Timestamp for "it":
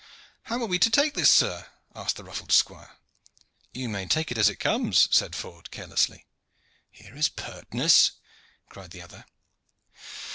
4.31-4.37, 4.49-4.55